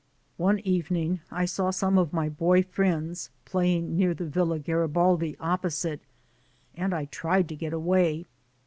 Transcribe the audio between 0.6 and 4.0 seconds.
SEA 49 One evening I saw some of my boy friends playing